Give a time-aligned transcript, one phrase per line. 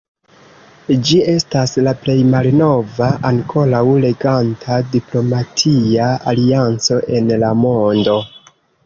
[1.09, 8.17] Ĝi estas la plej malnova ankoraŭ reganta diplomatia alianco en la mondo.